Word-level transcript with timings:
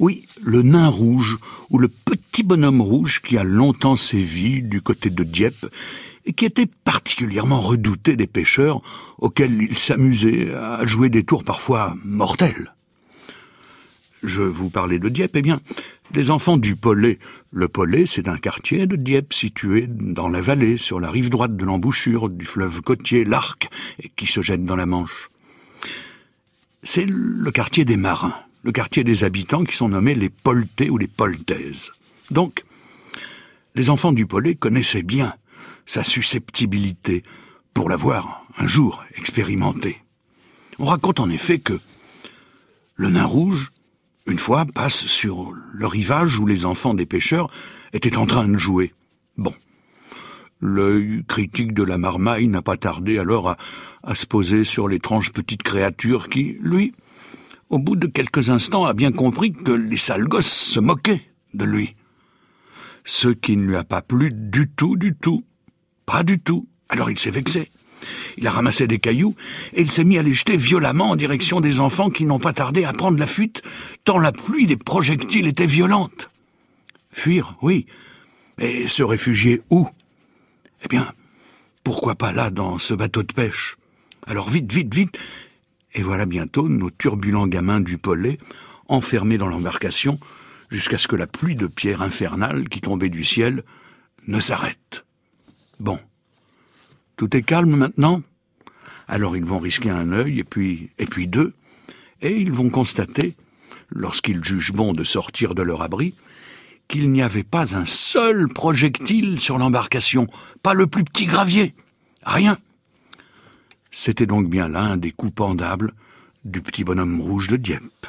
Oui, 0.00 0.26
le 0.42 0.62
nain 0.62 0.88
rouge, 0.88 1.38
ou 1.70 1.78
le 1.78 1.86
petit 1.86 2.42
bonhomme 2.42 2.80
rouge 2.80 3.22
qui 3.22 3.38
a 3.38 3.44
longtemps 3.44 3.94
sévi 3.94 4.60
du 4.60 4.82
côté 4.82 5.08
de 5.08 5.22
Dieppe, 5.22 5.66
et 6.24 6.32
qui 6.32 6.44
était 6.46 6.66
particulièrement 6.66 7.60
redouté 7.60 8.16
des 8.16 8.26
pêcheurs, 8.26 8.82
auxquels 9.18 9.62
il 9.62 9.78
s'amusait 9.78 10.52
à 10.52 10.84
jouer 10.84 11.10
des 11.10 11.22
tours 11.22 11.44
parfois 11.44 11.94
mortels. 12.04 12.74
Je 14.24 14.42
vous 14.42 14.68
parlais 14.68 14.98
de 14.98 15.08
Dieppe, 15.08 15.36
eh 15.36 15.42
bien, 15.42 15.60
les 16.12 16.32
enfants 16.32 16.56
du 16.56 16.74
Pollet. 16.74 17.20
Le 17.52 17.68
Pollet, 17.68 18.06
c'est 18.06 18.26
un 18.26 18.38
quartier 18.38 18.88
de 18.88 18.96
Dieppe 18.96 19.32
situé 19.32 19.86
dans 19.86 20.28
la 20.28 20.40
vallée, 20.40 20.76
sur 20.76 20.98
la 20.98 21.10
rive 21.10 21.30
droite 21.30 21.56
de 21.56 21.64
l'embouchure 21.64 22.30
du 22.30 22.46
fleuve 22.46 22.80
côtier, 22.80 23.24
l'Arc, 23.24 23.68
qui 24.16 24.26
se 24.26 24.42
jette 24.42 24.64
dans 24.64 24.76
la 24.76 24.86
Manche. 24.86 25.30
C'est 26.82 27.06
le 27.06 27.50
quartier 27.52 27.84
des 27.84 27.96
marins 27.96 28.34
le 28.64 28.72
quartier 28.72 29.04
des 29.04 29.24
habitants 29.24 29.62
qui 29.62 29.76
sont 29.76 29.90
nommés 29.90 30.14
les 30.14 30.30
Poltais 30.30 30.88
ou 30.88 30.96
les 30.96 31.06
Poltaises. 31.06 31.92
Donc, 32.30 32.64
les 33.74 33.90
enfants 33.90 34.12
du 34.12 34.26
Pollet 34.26 34.54
connaissaient 34.54 35.02
bien 35.02 35.34
sa 35.84 36.02
susceptibilité 36.02 37.22
pour 37.74 37.90
l'avoir 37.90 38.46
un 38.56 38.66
jour 38.66 39.04
expérimenté. 39.16 40.00
On 40.78 40.86
raconte 40.86 41.20
en 41.20 41.28
effet 41.28 41.58
que 41.58 41.78
le 42.96 43.10
nain 43.10 43.24
rouge, 43.24 43.70
une 44.26 44.38
fois, 44.38 44.64
passe 44.64 45.06
sur 45.06 45.52
le 45.52 45.86
rivage 45.86 46.38
où 46.38 46.46
les 46.46 46.64
enfants 46.64 46.94
des 46.94 47.06
pêcheurs 47.06 47.50
étaient 47.92 48.16
en 48.16 48.26
train 48.26 48.48
de 48.48 48.56
jouer. 48.56 48.94
Bon. 49.36 49.52
L'œil 50.60 51.22
critique 51.28 51.74
de 51.74 51.82
la 51.82 51.98
marmaille 51.98 52.48
n'a 52.48 52.62
pas 52.62 52.78
tardé 52.78 53.18
alors 53.18 53.56
à 54.02 54.14
se 54.14 54.24
poser 54.24 54.64
sur 54.64 54.88
l'étrange 54.88 55.32
petite 55.32 55.62
créature 55.62 56.28
qui, 56.30 56.56
lui, 56.62 56.94
au 57.74 57.78
bout 57.80 57.96
de 57.96 58.06
quelques 58.06 58.50
instants, 58.50 58.84
a 58.84 58.92
bien 58.92 59.10
compris 59.10 59.50
que 59.50 59.72
les 59.72 59.96
sales 59.96 60.28
gosses 60.28 60.46
se 60.46 60.78
moquaient 60.78 61.22
de 61.54 61.64
lui. 61.64 61.96
Ce 63.02 63.26
qui 63.26 63.56
ne 63.56 63.66
lui 63.66 63.74
a 63.74 63.82
pas 63.82 64.00
plu 64.00 64.30
du 64.32 64.68
tout, 64.68 64.96
du 64.96 65.12
tout. 65.16 65.42
Pas 66.06 66.22
du 66.22 66.38
tout. 66.38 66.68
Alors 66.88 67.10
il 67.10 67.18
s'est 67.18 67.32
vexé. 67.32 67.72
Il 68.36 68.46
a 68.46 68.50
ramassé 68.50 68.86
des 68.86 69.00
cailloux 69.00 69.34
et 69.72 69.80
il 69.80 69.90
s'est 69.90 70.04
mis 70.04 70.18
à 70.18 70.22
les 70.22 70.32
jeter 70.32 70.56
violemment 70.56 71.10
en 71.10 71.16
direction 71.16 71.60
des 71.60 71.80
enfants 71.80 72.10
qui 72.10 72.24
n'ont 72.24 72.38
pas 72.38 72.52
tardé 72.52 72.84
à 72.84 72.92
prendre 72.92 73.18
la 73.18 73.26
fuite, 73.26 73.62
tant 74.04 74.18
la 74.18 74.30
pluie 74.30 74.66
des 74.66 74.76
projectiles 74.76 75.48
était 75.48 75.66
violente. 75.66 76.30
Fuir, 77.10 77.56
oui. 77.60 77.86
Mais 78.56 78.86
se 78.86 79.02
réfugier 79.02 79.62
où? 79.70 79.88
Eh 80.84 80.88
bien, 80.88 81.12
pourquoi 81.82 82.14
pas 82.14 82.30
là, 82.30 82.50
dans 82.50 82.78
ce 82.78 82.94
bateau 82.94 83.24
de 83.24 83.32
pêche? 83.32 83.78
Alors 84.28 84.48
vite, 84.48 84.72
vite, 84.72 84.94
vite, 84.94 85.18
et 85.94 86.02
voilà 86.02 86.26
bientôt 86.26 86.68
nos 86.68 86.90
turbulents 86.90 87.46
gamins 87.46 87.80
du 87.80 87.98
Pollet, 87.98 88.38
enfermés 88.88 89.38
dans 89.38 89.48
l'embarcation, 89.48 90.18
jusqu'à 90.70 90.98
ce 90.98 91.08
que 91.08 91.16
la 91.16 91.26
pluie 91.26 91.56
de 91.56 91.66
pierres 91.66 92.02
infernales 92.02 92.68
qui 92.68 92.80
tombait 92.80 93.10
du 93.10 93.24
ciel 93.24 93.64
ne 94.26 94.40
s'arrête. 94.40 95.04
Bon. 95.80 95.98
Tout 97.16 97.36
est 97.36 97.42
calme 97.42 97.76
maintenant? 97.76 98.22
Alors 99.06 99.36
ils 99.36 99.44
vont 99.44 99.58
risquer 99.58 99.90
un 99.90 100.12
œil, 100.12 100.40
et 100.40 100.44
puis, 100.44 100.90
et 100.98 101.06
puis 101.06 101.26
deux, 101.26 101.54
et 102.22 102.36
ils 102.36 102.50
vont 102.50 102.70
constater, 102.70 103.36
lorsqu'ils 103.90 104.42
jugent 104.42 104.72
bon 104.72 104.94
de 104.94 105.04
sortir 105.04 105.54
de 105.54 105.62
leur 105.62 105.82
abri, 105.82 106.14
qu'il 106.88 107.10
n'y 107.12 107.22
avait 107.22 107.44
pas 107.44 107.76
un 107.76 107.84
seul 107.84 108.48
projectile 108.48 109.40
sur 109.40 109.58
l'embarcation, 109.58 110.26
pas 110.62 110.74
le 110.74 110.86
plus 110.86 111.04
petit 111.04 111.26
gravier, 111.26 111.74
rien. 112.24 112.56
C'était 114.06 114.26
donc 114.26 114.50
bien 114.50 114.68
là 114.68 114.82
un 114.82 114.96
des 114.98 115.12
coups 115.12 115.32
pendables 115.32 115.94
du 116.44 116.60
petit 116.60 116.84
bonhomme 116.84 117.22
rouge 117.22 117.48
de 117.48 117.56
Dieppe. 117.56 118.06